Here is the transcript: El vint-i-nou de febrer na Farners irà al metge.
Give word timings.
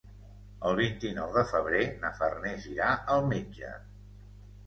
El 0.67 0.77
vint-i-nou 0.77 1.33
de 1.35 1.43
febrer 1.51 1.83
na 2.05 2.11
Farners 2.21 2.65
irà 2.71 2.89
al 3.17 3.29
metge. 3.35 3.73